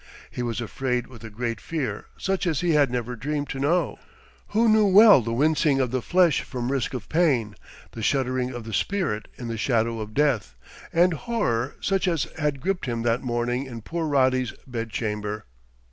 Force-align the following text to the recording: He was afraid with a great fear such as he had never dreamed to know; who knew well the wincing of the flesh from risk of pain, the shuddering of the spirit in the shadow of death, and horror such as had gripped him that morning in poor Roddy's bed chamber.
He 0.31 0.41
was 0.41 0.59
afraid 0.61 1.05
with 1.05 1.23
a 1.23 1.29
great 1.29 1.61
fear 1.61 2.07
such 2.17 2.47
as 2.47 2.61
he 2.61 2.71
had 2.71 2.89
never 2.89 3.15
dreamed 3.15 3.49
to 3.49 3.59
know; 3.59 3.99
who 4.47 4.67
knew 4.67 4.87
well 4.87 5.21
the 5.21 5.31
wincing 5.31 5.79
of 5.79 5.91
the 5.91 6.01
flesh 6.01 6.41
from 6.41 6.71
risk 6.71 6.95
of 6.95 7.07
pain, 7.07 7.53
the 7.91 8.01
shuddering 8.01 8.49
of 8.49 8.63
the 8.63 8.73
spirit 8.73 9.27
in 9.37 9.47
the 9.47 9.59
shadow 9.59 9.99
of 9.99 10.15
death, 10.15 10.55
and 10.91 11.13
horror 11.13 11.75
such 11.81 12.07
as 12.07 12.23
had 12.39 12.61
gripped 12.61 12.87
him 12.87 13.03
that 13.03 13.21
morning 13.21 13.67
in 13.67 13.83
poor 13.83 14.07
Roddy's 14.07 14.53
bed 14.65 14.89
chamber. 14.89 15.45